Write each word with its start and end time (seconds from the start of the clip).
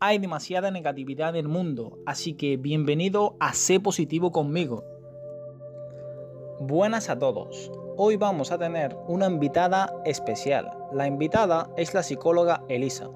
Hay 0.00 0.18
demasiada 0.18 0.70
negatividad 0.70 1.30
en 1.30 1.36
el 1.36 1.48
mundo, 1.48 1.98
así 2.06 2.34
que 2.34 2.56
bienvenido 2.56 3.34
a 3.40 3.52
Sé 3.52 3.80
Positivo 3.80 4.30
conmigo. 4.30 4.84
Buenas 6.60 7.10
a 7.10 7.18
todos. 7.18 7.72
Hoy 7.96 8.16
vamos 8.16 8.52
a 8.52 8.58
tener 8.58 8.96
una 9.08 9.26
invitada 9.26 9.92
especial. 10.04 10.70
La 10.92 11.08
invitada 11.08 11.68
es 11.76 11.94
la 11.94 12.04
psicóloga 12.04 12.62
Elisa. 12.68 13.08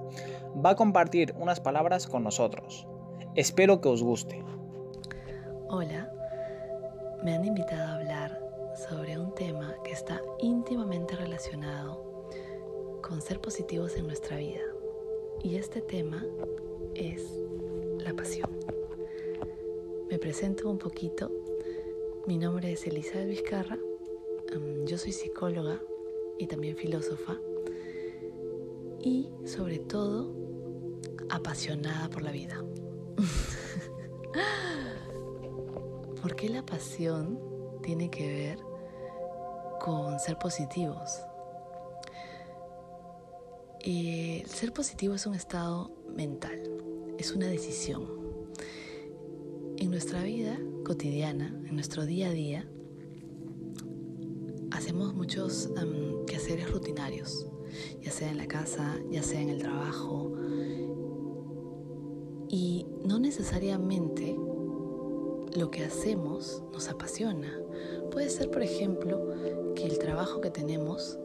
Va 0.54 0.70
a 0.70 0.74
compartir 0.74 1.32
unas 1.38 1.60
palabras 1.60 2.08
con 2.08 2.24
nosotros. 2.24 2.88
Espero 3.36 3.80
que 3.80 3.88
os 3.88 4.02
guste. 4.02 4.44
Hola, 5.68 6.10
me 7.22 7.32
han 7.32 7.44
invitado 7.44 7.92
a 7.92 7.94
hablar 7.94 8.40
sobre 8.88 9.16
un 9.20 9.32
tema 9.36 9.72
que 9.84 9.92
está 9.92 10.20
íntimamente 10.40 11.14
relacionado 11.14 12.26
con 13.04 13.22
ser 13.22 13.40
positivos 13.40 13.94
en 13.94 14.08
nuestra 14.08 14.36
vida. 14.36 14.62
Y 15.44 15.56
este 15.56 15.80
tema 15.80 16.24
es 16.94 17.22
la 17.98 18.14
pasión. 18.14 18.50
Me 20.08 20.18
presento 20.18 20.70
un 20.70 20.78
poquito. 20.78 21.30
Mi 22.26 22.38
nombre 22.38 22.72
es 22.72 22.86
Elisa 22.86 23.24
Vizcarra. 23.24 23.78
Yo 24.84 24.98
soy 24.98 25.12
psicóloga 25.12 25.80
y 26.38 26.46
también 26.46 26.76
filósofa. 26.76 27.38
Y 29.00 29.30
sobre 29.44 29.78
todo, 29.78 30.32
apasionada 31.30 32.08
por 32.10 32.22
la 32.22 32.30
vida. 32.30 32.62
¿Por 36.22 36.36
qué 36.36 36.48
la 36.48 36.64
pasión 36.64 37.40
tiene 37.82 38.10
que 38.10 38.28
ver 38.28 38.58
con 39.80 40.20
ser 40.20 40.38
positivos? 40.38 41.20
El 43.80 44.46
ser 44.46 44.72
positivo 44.72 45.14
es 45.14 45.26
un 45.26 45.34
estado 45.34 45.90
mental, 46.14 46.62
es 47.22 47.30
una 47.36 47.46
decisión. 47.46 48.02
En 49.76 49.92
nuestra 49.92 50.24
vida 50.24 50.58
cotidiana, 50.84 51.56
en 51.68 51.76
nuestro 51.76 52.04
día 52.04 52.30
a 52.30 52.32
día, 52.32 52.68
hacemos 54.72 55.14
muchos 55.14 55.70
quehaceres 56.26 56.72
rutinarios, 56.72 57.46
ya 58.00 58.10
sea 58.10 58.28
en 58.28 58.38
la 58.38 58.48
casa, 58.48 58.98
ya 59.08 59.22
sea 59.22 59.40
en 59.40 59.50
el 59.50 59.58
trabajo, 59.60 60.32
y 62.48 62.86
no 63.04 63.20
necesariamente 63.20 64.36
lo 65.56 65.70
que 65.70 65.84
hacemos 65.84 66.64
nos 66.72 66.88
apasiona. 66.88 67.56
Puede 68.10 68.30
ser, 68.30 68.50
por 68.50 68.64
ejemplo, 68.64 69.32
que 69.76 69.86
el 69.86 69.96
trabajo 69.98 70.40
que 70.40 70.50
tenemos 70.50 71.20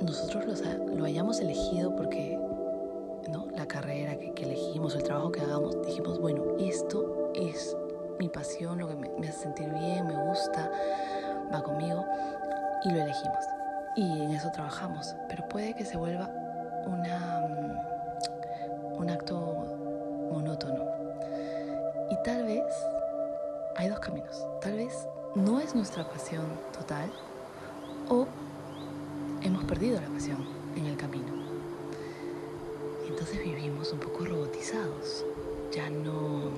nosotros 0.00 0.62
lo, 0.96 1.04
hayamos 1.04 1.40
elegido 1.40 1.96
porque 1.96 2.38
la 3.56 3.66
carrera 3.66 4.16
que, 4.16 4.42
elegimos, 4.42 4.94
el 4.96 5.02
trabajo 5.02 5.30
que 5.32 5.40
hagamos, 5.40 5.80
dijimos, 5.86 6.18
bueno, 6.20 6.44
esto 6.58 7.30
es 7.34 7.76
mi 8.18 8.28
pasión, 8.28 8.78
lo 8.78 8.88
que 8.88 8.94
me, 8.94 9.28
hace 9.28 9.42
sentir 9.42 9.68
bien, 9.68 10.06
me 10.06 10.14
gusta, 10.26 10.70
va 11.52 11.62
conmigo, 11.62 12.04
y 12.84 12.90
lo 12.90 13.00
elegimos. 13.00 13.44
Y 13.96 14.22
en 14.22 14.32
eso 14.32 14.50
trabajamos. 14.52 15.14
Pero 15.28 15.48
puede 15.48 15.74
que 15.74 15.84
se 15.84 15.96
vuelva 15.96 16.28
mm, 16.86 16.92
un 18.98 19.10
acto 19.10 19.36
monótono. 20.30 20.84
Y 22.10 22.16
tal 22.22 22.44
vez 22.44 22.64
hay 23.76 23.88
dos 23.88 24.00
caminos. 24.00 24.46
Tal 24.60 24.76
vez 24.76 25.06
no 25.34 25.60
es 25.60 25.74
nuestra 25.74 26.08
pasión 26.08 26.44
total 26.76 27.10
o 28.08 28.26
hemos 29.42 29.64
perdido 29.64 30.00
la 30.00 30.08
pasión 30.08 30.46
en 30.76 30.86
el 30.86 30.96
camino. 30.96 31.41
Entonces 33.22 33.44
vivimos 33.44 33.92
un 33.92 34.00
poco 34.00 34.24
robotizados. 34.24 35.24
Ya 35.70 35.88
no, 35.88 36.50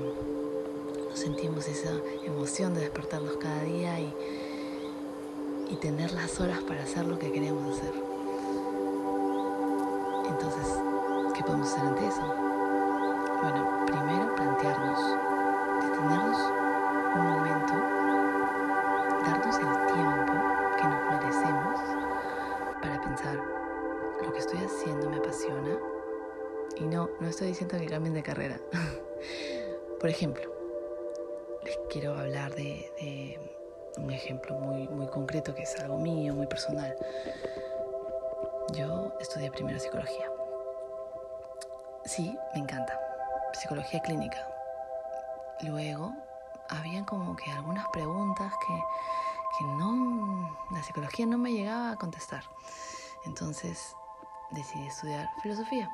sentimos 1.12 1.68
esa 1.68 1.90
emoción 2.24 2.72
de 2.72 2.80
despertarnos 2.80 3.36
cada 3.36 3.64
día 3.64 4.00
y, 4.00 4.10
y 5.68 5.76
tener 5.76 6.12
las 6.12 6.40
horas 6.40 6.62
para 6.62 6.84
hacer 6.84 7.04
lo 7.04 7.18
que 7.18 7.30
queremos 7.30 7.76
hacer. 7.76 7.92
Entonces, 10.26 10.78
¿qué 11.34 11.42
podemos 11.42 11.70
hacer 11.70 11.84
ante 11.84 12.06
eso? 12.06 12.34
Bueno, 13.42 13.84
primero 13.84 14.34
plantearnos, 14.34 15.00
de 28.12 28.22
carrera. 28.22 28.60
Por 30.00 30.10
ejemplo, 30.10 30.52
les 31.62 31.78
quiero 31.90 32.18
hablar 32.18 32.54
de, 32.54 33.38
un 33.96 34.10
ejemplo 34.10 34.58
muy, 34.58 34.88
muy 34.88 35.06
concreto 35.06 35.54
que 35.54 35.62
es 35.62 35.80
algo 35.80 35.98
mío, 35.98 36.34
muy 36.34 36.46
personal. 36.46 36.94
Yo 38.72 39.14
estudié 39.20 39.50
primero 39.50 39.78
psicología. 39.78 40.30
Sí, 42.04 42.36
me 42.54 42.60
encanta. 42.60 43.00
Psicología 43.54 44.00
clínica. 44.00 44.46
Luego, 45.62 46.12
habían 46.68 47.04
como 47.04 47.36
que 47.36 47.50
algunas 47.52 47.86
preguntas 47.88 48.52
que 48.66 48.74
que 49.58 49.64
no, 49.64 50.56
la 50.70 50.82
psicología 50.82 51.26
no 51.26 51.38
me 51.38 51.52
llegaba 51.52 51.92
a 51.92 51.96
contestar. 51.96 52.42
Entonces 53.24 53.94
decidí 54.50 54.86
estudiar 54.86 55.30
filosofía. 55.42 55.88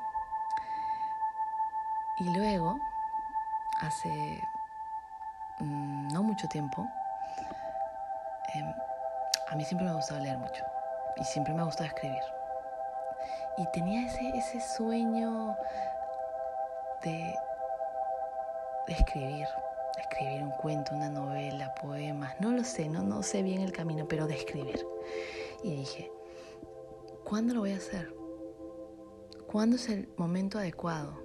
Y 2.21 2.29
luego, 2.37 2.79
hace 3.81 4.39
mm, 5.57 6.09
no 6.09 6.21
mucho 6.21 6.47
tiempo, 6.47 6.87
em, 8.53 8.73
a 9.49 9.55
mí 9.55 9.65
siempre 9.65 9.85
me 9.85 9.91
ha 9.91 9.95
gustado 9.95 10.21
leer 10.21 10.37
mucho 10.37 10.63
y 11.17 11.23
siempre 11.23 11.51
me 11.51 11.61
ha 11.61 11.65
gustado 11.65 11.87
escribir. 11.87 12.21
Y 13.57 13.65
tenía 13.71 14.05
ese, 14.05 14.37
ese 14.37 14.61
sueño 14.61 15.55
de, 17.01 17.35
escribir, 18.87 19.47
escribir 19.97 20.43
un 20.43 20.51
cuento, 20.51 20.93
una 20.93 21.09
novela, 21.09 21.73
poemas, 21.81 22.39
no 22.39 22.51
lo 22.51 22.63
sé, 22.63 22.87
no, 22.87 23.01
no 23.01 23.23
sé 23.23 23.41
bien 23.41 23.61
el 23.61 23.71
camino, 23.71 24.05
pero 24.07 24.27
de 24.27 24.35
escribir. 24.35 24.85
Y 25.63 25.75
dije, 25.75 26.11
¿cuándo 27.23 27.55
lo 27.55 27.61
voy 27.61 27.73
a 27.73 27.77
hacer? 27.77 28.13
¿Cuándo 29.51 29.77
es 29.77 29.89
el 29.89 30.07
momento 30.17 30.59
adecuado? 30.59 31.20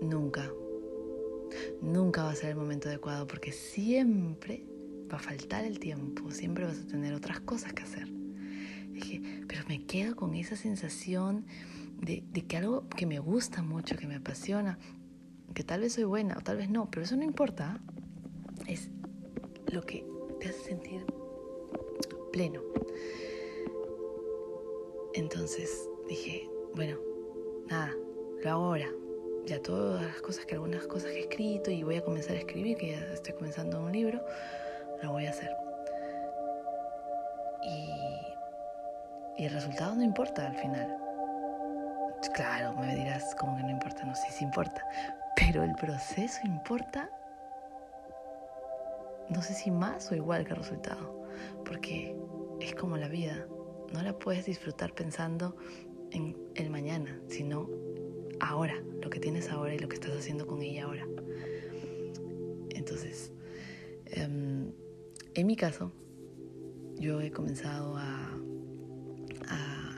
Nunca. 0.00 0.50
Nunca 1.80 2.24
va 2.24 2.30
a 2.30 2.34
ser 2.34 2.50
el 2.50 2.56
momento 2.56 2.88
adecuado 2.88 3.26
porque 3.26 3.52
siempre 3.52 4.64
va 5.10 5.16
a 5.16 5.20
faltar 5.20 5.64
el 5.64 5.78
tiempo, 5.78 6.30
siempre 6.30 6.64
vas 6.64 6.78
a 6.78 6.86
tener 6.86 7.14
otras 7.14 7.40
cosas 7.40 7.72
que 7.72 7.82
hacer. 7.82 8.08
Dije, 8.90 9.22
pero 9.46 9.62
me 9.68 9.84
quedo 9.84 10.16
con 10.16 10.34
esa 10.34 10.56
sensación 10.56 11.46
de, 12.00 12.22
que 12.46 12.56
algo 12.56 12.88
que 12.88 13.06
me 13.06 13.18
gusta 13.18 13.62
mucho, 13.62 13.96
que 13.96 14.06
me 14.06 14.16
apasiona, 14.16 14.78
que 15.54 15.64
tal 15.64 15.80
vez 15.80 15.94
soy 15.94 16.04
buena 16.04 16.36
o 16.38 16.40
tal 16.42 16.58
vez 16.58 16.70
no, 16.70 16.90
pero 16.90 17.04
eso 17.04 17.16
no 17.16 17.24
importa. 17.24 17.80
Es 18.66 18.90
lo 19.72 19.82
que 19.82 20.04
te 20.40 20.48
hace 20.48 20.60
sentir 20.60 21.04
pleno. 22.32 22.62
Entonces 25.14 25.88
dije, 26.08 26.48
bueno, 26.74 26.98
nada, 27.68 27.92
lo 28.42 28.50
hago 28.50 28.64
ahora. 28.64 28.88
Ya 29.48 29.62
todas 29.62 30.02
las 30.02 30.20
cosas 30.20 30.44
que 30.44 30.56
algunas 30.56 30.86
cosas 30.86 31.10
que 31.10 31.16
he 31.16 31.20
escrito 31.20 31.70
y 31.70 31.82
voy 31.82 31.96
a 31.96 32.04
comenzar 32.04 32.36
a 32.36 32.38
escribir, 32.38 32.76
que 32.76 32.90
ya 32.90 32.98
estoy 33.14 33.32
comenzando 33.32 33.80
un 33.80 33.90
libro, 33.90 34.22
lo 35.02 35.12
voy 35.12 35.24
a 35.24 35.30
hacer. 35.30 35.50
Y, 37.62 39.42
y 39.42 39.46
el 39.46 39.52
resultado 39.54 39.94
no 39.94 40.02
importa 40.02 40.48
al 40.48 40.54
final. 40.54 40.94
Claro, 42.34 42.74
me 42.74 42.94
dirás 42.94 43.34
como 43.36 43.56
que 43.56 43.62
no 43.62 43.70
importa, 43.70 44.04
no 44.04 44.14
sé 44.14 44.30
si 44.32 44.44
importa, 44.44 44.84
pero 45.34 45.62
el 45.62 45.74
proceso 45.76 46.40
importa, 46.44 47.10
no 49.30 49.40
sé 49.40 49.54
si 49.54 49.70
más 49.70 50.12
o 50.12 50.14
igual 50.14 50.44
que 50.44 50.50
el 50.50 50.58
resultado, 50.58 51.24
porque 51.64 52.14
es 52.60 52.74
como 52.74 52.98
la 52.98 53.08
vida, 53.08 53.46
no 53.94 54.02
la 54.02 54.12
puedes 54.12 54.44
disfrutar 54.44 54.92
pensando 54.92 55.56
en 56.10 56.36
el 56.54 56.68
mañana, 56.68 57.18
sino 57.28 57.66
ahora, 58.40 58.74
lo 59.02 59.10
que 59.10 59.20
tienes 59.20 59.50
ahora 59.50 59.74
y 59.74 59.78
lo 59.78 59.88
que 59.88 59.94
estás 59.94 60.16
haciendo 60.16 60.46
con 60.46 60.62
ella 60.62 60.84
ahora. 60.84 61.06
Entonces, 62.70 63.32
em, 64.06 64.72
en 65.34 65.46
mi 65.46 65.56
caso, 65.56 65.92
yo 66.98 67.20
he 67.20 67.30
comenzado 67.30 67.96
a, 67.96 68.34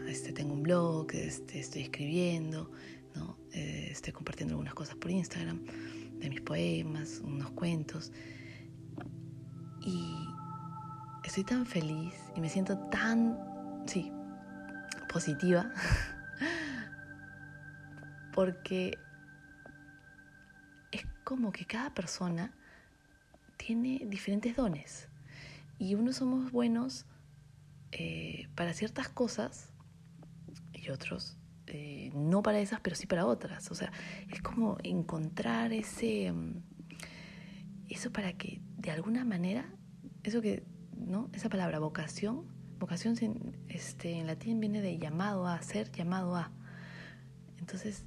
este, 0.08 0.32
tengo 0.32 0.54
un 0.54 0.64
blog, 0.64 1.06
este, 1.12 1.60
estoy 1.60 1.82
escribiendo, 1.82 2.70
¿no? 3.14 3.38
Eh, 3.52 3.88
estoy 3.92 4.12
compartiendo 4.12 4.54
algunas 4.54 4.74
cosas 4.74 4.96
por 4.96 5.10
Instagram 5.10 5.64
de 6.18 6.28
mis 6.28 6.40
poemas, 6.40 7.20
unos 7.24 7.50
cuentos. 7.52 8.10
Y 9.82 10.12
estoy 11.24 11.44
tan 11.44 11.64
feliz 11.64 12.14
y 12.36 12.40
me 12.40 12.48
siento 12.48 12.76
tan, 12.90 13.38
sí, 13.86 14.10
positiva, 15.12 15.72
porque 18.40 18.96
como 21.24 21.52
que 21.52 21.66
cada 21.66 21.92
persona 21.92 22.54
tiene 23.58 24.06
diferentes 24.06 24.56
dones 24.56 25.10
y 25.78 25.94
unos 25.94 26.16
somos 26.16 26.50
buenos 26.50 27.04
eh, 27.92 28.48
para 28.54 28.72
ciertas 28.72 29.10
cosas 29.10 29.74
y 30.72 30.88
otros 30.88 31.36
eh, 31.66 32.12
no 32.14 32.42
para 32.42 32.60
esas, 32.60 32.80
pero 32.80 32.96
sí 32.96 33.06
para 33.06 33.26
otras. 33.26 33.70
O 33.70 33.74
sea, 33.74 33.92
es 34.30 34.40
como 34.40 34.78
encontrar 34.84 35.74
ese, 35.74 36.32
mm, 36.32 36.62
eso 37.90 38.10
para 38.10 38.32
que 38.32 38.62
de 38.78 38.90
alguna 38.90 39.26
manera, 39.26 39.70
eso 40.22 40.40
que, 40.40 40.64
¿no? 40.96 41.28
Esa 41.34 41.50
palabra 41.50 41.78
vocación, 41.78 42.46
vocación 42.78 43.16
este, 43.68 44.12
en 44.12 44.26
latín 44.26 44.60
viene 44.60 44.80
de 44.80 44.96
llamado 44.96 45.46
a, 45.46 45.60
ser 45.60 45.92
llamado 45.92 46.36
a. 46.36 46.50
Entonces, 47.58 48.06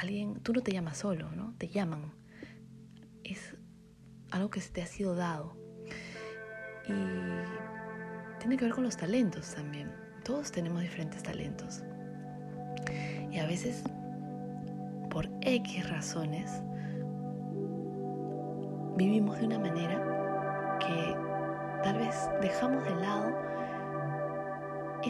alguien, 0.00 0.40
tú 0.40 0.52
no 0.52 0.62
te 0.62 0.72
llamas 0.72 0.98
solo, 0.98 1.30
¿no? 1.32 1.54
Te 1.58 1.68
llaman. 1.68 2.12
Es 3.24 3.56
algo 4.30 4.50
que 4.50 4.60
te 4.60 4.82
ha 4.82 4.86
sido 4.86 5.14
dado. 5.14 5.56
Y 6.86 8.38
tiene 8.38 8.56
que 8.56 8.64
ver 8.64 8.74
con 8.74 8.84
los 8.84 8.96
talentos 8.96 9.54
también. 9.54 9.92
Todos 10.24 10.52
tenemos 10.52 10.82
diferentes 10.82 11.22
talentos. 11.22 11.82
Y 13.30 13.38
a 13.38 13.46
veces, 13.46 13.82
por 15.10 15.28
X 15.42 15.88
razones, 15.90 16.62
vivimos 18.96 19.38
de 19.38 19.46
una 19.46 19.58
manera 19.58 20.78
que 20.78 21.16
tal 21.82 21.98
vez 21.98 22.14
dejamos 22.40 22.84
de 22.84 22.94
lado 22.96 23.46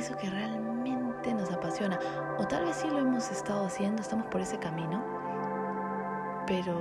eso 0.00 0.16
que 0.16 0.28
realmente 0.28 0.85
nos 1.34 1.50
apasiona. 1.50 1.98
O 2.38 2.46
tal 2.46 2.64
vez 2.64 2.76
sí 2.76 2.88
lo 2.88 2.98
hemos 2.98 3.30
estado 3.30 3.66
haciendo, 3.66 4.02
estamos 4.02 4.26
por 4.26 4.40
ese 4.40 4.58
camino, 4.58 5.04
pero 6.46 6.76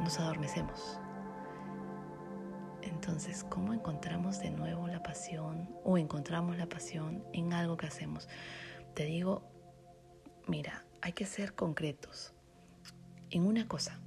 nos 0.00 0.18
adormecemos. 0.18 1.00
Entonces, 2.82 3.44
¿cómo 3.44 3.72
encontramos 3.72 4.40
de 4.40 4.50
nuevo 4.50 4.86
la 4.88 5.02
pasión 5.02 5.70
o 5.84 5.96
encontramos 5.98 6.56
la 6.56 6.68
pasión 6.68 7.24
en 7.32 7.52
algo 7.52 7.76
que 7.76 7.86
hacemos? 7.86 8.28
Te 8.94 9.04
digo, 9.04 9.42
mira, 10.46 10.84
hay 11.00 11.12
que 11.12 11.26
ser 11.26 11.54
concretos 11.54 12.34
en 13.30 13.46
una 13.46 13.66
cosa. 13.66 14.00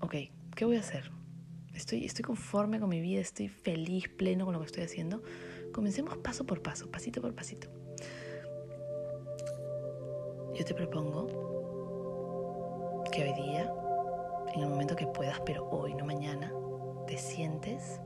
Ok, 0.00 0.14
¿qué 0.54 0.64
voy 0.64 0.76
a 0.76 0.80
hacer? 0.80 1.10
Estoy, 1.74 2.04
estoy 2.04 2.24
conforme 2.24 2.80
con 2.80 2.88
mi 2.88 3.00
vida, 3.00 3.20
estoy 3.20 3.48
feliz, 3.48 4.08
pleno 4.08 4.44
con 4.44 4.54
lo 4.54 4.60
que 4.60 4.66
estoy 4.66 4.82
haciendo. 4.82 5.22
Comencemos 5.72 6.16
paso 6.18 6.44
por 6.44 6.62
paso, 6.62 6.90
pasito 6.90 7.20
por 7.20 7.34
pasito. 7.34 7.68
Yo 10.58 10.64
te 10.64 10.74
propongo 10.74 11.28
que 13.12 13.22
hoy 13.22 13.32
día, 13.34 13.72
en 14.56 14.60
el 14.60 14.68
momento 14.68 14.96
que 14.96 15.06
puedas, 15.06 15.40
pero 15.46 15.68
hoy, 15.70 15.94
no 15.94 16.04
mañana, 16.04 16.52
te 17.06 17.16
sientes, 17.16 18.00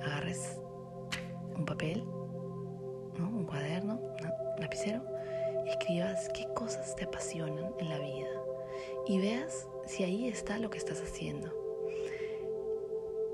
agarres 0.00 0.58
un 1.54 1.66
papel, 1.66 2.02
un 3.18 3.44
cuaderno, 3.44 4.00
un 4.00 4.60
lapicero, 4.62 5.02
y 5.66 5.68
escribas 5.68 6.30
qué 6.30 6.46
cosas 6.54 6.96
te 6.96 7.04
apasionan 7.04 7.74
en 7.78 7.90
la 7.90 7.98
vida 7.98 8.30
y 9.06 9.18
veas 9.18 9.68
si 9.86 10.04
ahí 10.04 10.26
está 10.26 10.58
lo 10.58 10.70
que 10.70 10.78
estás 10.78 11.02
haciendo. 11.02 11.52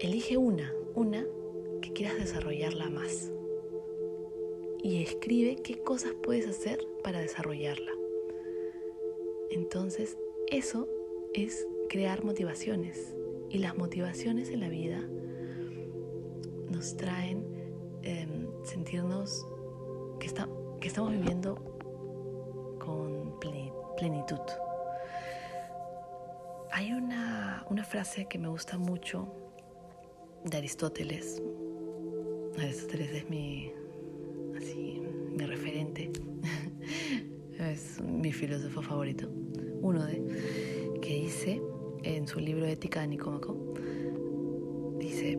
Elige 0.00 0.38
una, 0.38 0.74
una 0.96 1.24
que 1.80 1.92
quieras 1.92 2.18
desarrollarla 2.18 2.90
más. 2.90 3.30
Y 4.82 5.04
escribe 5.04 5.62
qué 5.62 5.80
cosas 5.84 6.14
puedes 6.20 6.48
hacer 6.48 6.84
para 7.04 7.20
desarrollarla. 7.20 7.99
Entonces, 9.50 10.16
eso 10.48 10.88
es 11.34 11.66
crear 11.88 12.24
motivaciones. 12.24 13.14
Y 13.48 13.58
las 13.58 13.76
motivaciones 13.76 14.48
en 14.50 14.60
la 14.60 14.68
vida 14.68 15.00
nos 16.70 16.96
traen 16.96 17.44
em, 18.02 18.46
sentirnos 18.64 19.46
que, 20.20 20.30
que 20.80 20.88
estamos 20.88 21.12
viviendo 21.12 21.56
con 22.78 23.38
plenitud. 23.96 24.40
Hay 26.72 26.92
una, 26.92 27.66
una, 27.68 27.84
frase 27.84 28.26
que 28.26 28.38
me 28.38 28.48
gusta 28.48 28.78
mucho 28.78 29.28
de 30.44 30.56
Aristóteles. 30.56 31.42
Aristóteles 32.56 33.10
es 33.12 33.28
mi, 33.28 33.72
mi 38.20 38.32
filósofo 38.32 38.82
favorito, 38.82 39.28
uno 39.80 40.04
de, 40.04 40.98
que 41.00 41.14
dice 41.14 41.60
en 42.02 42.26
su 42.26 42.38
libro 42.38 42.66
Ética 42.66 43.00
de 43.00 43.08
Nicómaco, 43.08 43.56
dice, 44.98 45.38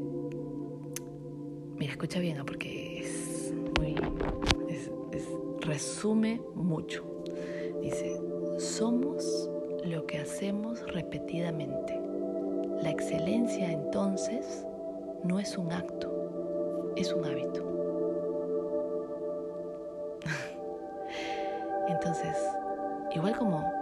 mira, 1.77 1.91
escucha 1.91 2.19
bien, 2.19 2.43
porque 2.45 2.99
es 2.99 3.53
muy, 3.79 3.95
resume 5.61 6.41
mucho. 6.55 7.03
Dice, 7.81 8.19
somos 8.57 9.49
lo 9.85 10.05
que 10.05 10.19
hacemos 10.19 10.81
repetidamente. 10.91 11.99
La 12.81 12.89
excelencia 12.89 13.71
entonces 13.71 14.65
no 15.23 15.39
es 15.39 15.57
un 15.57 15.71
acto, 15.71 16.93
es 16.95 17.13
un 17.13 17.25
hábito. 17.25 17.67
entonces, 21.89 22.35
igual 23.13 23.37
como 23.37 23.81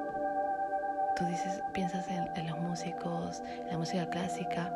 tú 1.19 1.25
dices, 1.25 1.61
piensas 1.73 2.07
en, 2.09 2.47
los 2.47 2.57
músicos, 2.59 3.41
en 3.41 3.67
la 3.67 3.77
música 3.77 4.09
clásica, 4.09 4.73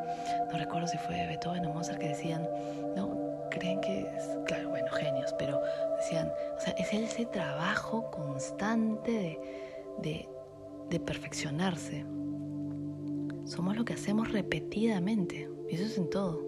no 0.52 0.58
recuerdo 0.58 0.88
si 0.88 0.98
fue 0.98 1.16
Beethoven 1.28 1.66
o 1.66 1.74
Mozart 1.74 2.00
que 2.00 2.10
decían, 2.10 2.48
no, 2.96 3.48
creen 3.50 3.80
que 3.80 4.02
es, 4.02 4.38
claro, 4.46 4.70
bueno, 4.70 4.88
genios, 4.92 5.34
pero 5.40 5.62
decían, 5.98 6.32
o 6.58 6.60
sea, 6.60 6.74
es 6.74 6.94
ese 6.94 7.26
trabajo 7.28 8.12
constante 8.12 9.40
de, 10.00 10.30
de, 10.90 11.00
perfeccionarse. 11.00 12.06
Somos 13.46 13.76
lo 13.78 13.86
que 13.86 13.94
hacemos 13.94 14.32
repetidamente, 14.32 15.50
y 15.70 15.76
eso 15.76 15.86
es 15.86 15.98
en 15.98 16.10
todo. 16.10 16.42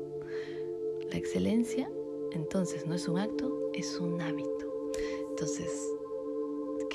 La 1.09 1.17
excelencia, 1.17 1.89
entonces, 2.33 2.85
no 2.85 2.95
es 2.95 3.07
un 3.07 3.19
acto, 3.19 3.71
es 3.73 3.97
un 3.99 4.21
hábito. 4.21 4.91
Entonces, 5.29 5.95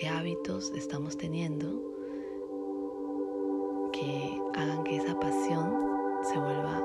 ¿qué 0.00 0.08
hábitos 0.08 0.72
estamos 0.74 1.18
teniendo? 1.18 1.90
que 3.92 4.40
hagan 4.54 4.82
que 4.82 4.96
esa 4.96 5.18
pasión 5.20 6.18
se 6.22 6.38
vuelva 6.38 6.76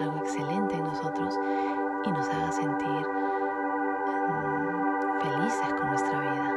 algo 0.00 0.16
excelente 0.18 0.74
en 0.74 0.84
nosotros 0.84 1.34
y 2.04 2.10
nos 2.10 2.26
haga 2.28 2.52
sentir 2.52 3.06
mm, 4.28 5.20
felices 5.20 5.74
con 5.74 5.88
nuestra 5.88 6.20
vida. 6.20 6.48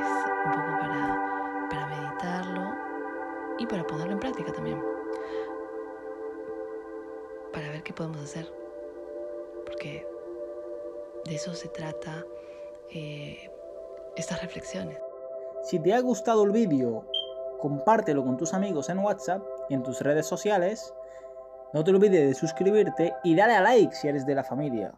Es 0.00 0.08
un 0.46 0.50
poco 0.50 0.78
para, 0.80 1.68
para 1.70 1.86
meditarlo 1.86 2.74
y 3.58 3.66
para 3.66 3.86
ponerlo 3.86 4.14
en 4.14 4.20
práctica 4.20 4.52
también. 4.52 4.82
Para 7.52 7.68
ver 7.68 7.84
qué 7.84 7.92
podemos 7.92 8.20
hacer. 8.20 8.52
Porque 9.64 10.04
de 11.26 11.34
eso 11.36 11.54
se 11.54 11.68
trata 11.68 12.26
eh, 12.92 13.50
estas 14.16 14.42
reflexiones. 14.42 14.98
Si 15.62 15.78
te 15.78 15.94
ha 15.94 16.00
gustado 16.00 16.44
el 16.44 16.52
vídeo 16.52 17.06
compártelo 17.64 18.22
con 18.22 18.36
tus 18.36 18.52
amigos 18.52 18.90
en 18.90 18.98
WhatsApp 18.98 19.42
y 19.70 19.74
en 19.74 19.82
tus 19.82 20.02
redes 20.02 20.26
sociales. 20.26 20.92
No 21.72 21.82
te 21.82 21.92
olvides 21.92 22.28
de 22.28 22.34
suscribirte 22.34 23.14
y 23.24 23.34
dale 23.34 23.54
a 23.54 23.62
like 23.62 23.94
si 23.94 24.06
eres 24.06 24.26
de 24.26 24.34
la 24.34 24.44
familia. 24.44 24.92